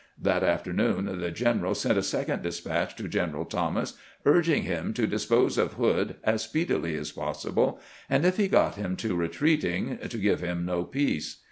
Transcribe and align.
That 0.19 0.41
afternoon 0.41 1.19
the 1.19 1.29
general 1.29 1.75
sent 1.75 1.95
a 1.95 2.01
second 2.01 2.41
despatch 2.41 2.95
to 2.95 3.07
General 3.07 3.45
Thomas, 3.45 3.99
urging 4.25 4.63
him 4.63 4.95
to 4.95 5.05
dispose 5.05 5.59
of 5.59 5.73
Hood 5.73 6.15
as 6.23 6.41
speedily 6.41 6.95
as 6.95 7.11
possible, 7.11 7.79
and 8.09 8.25
if 8.25 8.37
he 8.37 8.47
got 8.47 8.77
him 8.77 8.95
to 8.95 9.13
retreating 9.15 9.99
to 9.99 10.17
give 10.17 10.39
him 10.41 10.65
no 10.65 10.85
peace. 10.85 11.37